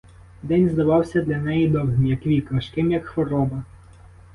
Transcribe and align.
День 0.43 0.69
здавався 0.69 1.21
для 1.21 1.37
неї 1.37 1.67
довгим, 1.67 2.07
як 2.07 2.25
вік, 2.25 2.51
важким, 2.51 2.91
як 2.91 3.05
хвороба. 3.05 3.63